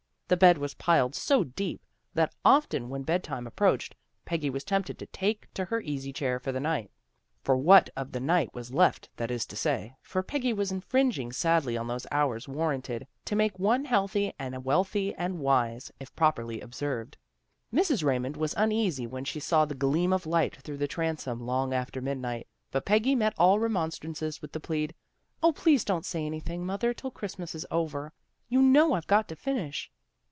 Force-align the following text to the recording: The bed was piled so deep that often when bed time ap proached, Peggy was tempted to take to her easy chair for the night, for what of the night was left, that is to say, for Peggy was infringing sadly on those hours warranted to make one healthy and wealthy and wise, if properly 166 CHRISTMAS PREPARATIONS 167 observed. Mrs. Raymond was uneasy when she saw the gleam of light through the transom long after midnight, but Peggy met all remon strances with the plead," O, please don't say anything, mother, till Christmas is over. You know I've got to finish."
The 0.31 0.37
bed 0.37 0.59
was 0.59 0.75
piled 0.75 1.13
so 1.13 1.43
deep 1.43 1.81
that 2.13 2.33
often 2.45 2.87
when 2.87 3.03
bed 3.03 3.21
time 3.21 3.45
ap 3.47 3.57
proached, 3.57 3.91
Peggy 4.23 4.49
was 4.49 4.63
tempted 4.63 4.97
to 4.97 5.05
take 5.07 5.53
to 5.55 5.65
her 5.65 5.81
easy 5.81 6.13
chair 6.13 6.39
for 6.39 6.53
the 6.53 6.59
night, 6.61 6.89
for 7.41 7.57
what 7.57 7.89
of 7.97 8.13
the 8.13 8.21
night 8.21 8.53
was 8.53 8.71
left, 8.73 9.09
that 9.17 9.29
is 9.29 9.45
to 9.47 9.57
say, 9.57 9.93
for 10.01 10.23
Peggy 10.23 10.53
was 10.53 10.71
infringing 10.71 11.33
sadly 11.33 11.75
on 11.75 11.87
those 11.87 12.07
hours 12.11 12.47
warranted 12.47 13.07
to 13.25 13.35
make 13.35 13.59
one 13.59 13.83
healthy 13.83 14.31
and 14.39 14.63
wealthy 14.63 15.13
and 15.15 15.39
wise, 15.39 15.91
if 15.99 16.15
properly 16.15 16.59
166 16.61 17.19
CHRISTMAS 17.19 17.99
PREPARATIONS 17.99 18.05
167 18.05 18.07
observed. 18.07 18.07
Mrs. 18.07 18.07
Raymond 18.07 18.37
was 18.37 18.53
uneasy 18.55 19.05
when 19.07 19.25
she 19.25 19.39
saw 19.41 19.65
the 19.65 19.75
gleam 19.75 20.13
of 20.13 20.25
light 20.25 20.55
through 20.55 20.77
the 20.77 20.87
transom 20.87 21.41
long 21.45 21.73
after 21.73 21.99
midnight, 21.99 22.47
but 22.71 22.85
Peggy 22.85 23.15
met 23.15 23.33
all 23.37 23.59
remon 23.59 23.89
strances 23.91 24.41
with 24.41 24.53
the 24.53 24.61
plead," 24.61 24.95
O, 25.43 25.51
please 25.51 25.83
don't 25.83 26.05
say 26.05 26.25
anything, 26.25 26.65
mother, 26.65 26.93
till 26.93 27.11
Christmas 27.11 27.53
is 27.53 27.65
over. 27.69 28.13
You 28.47 28.61
know 28.61 28.93
I've 28.93 29.07
got 29.07 29.27
to 29.27 29.35
finish." 29.35 29.91